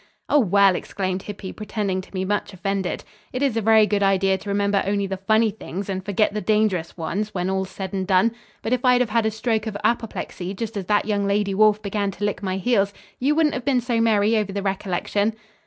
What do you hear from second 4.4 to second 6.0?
remember only the funny things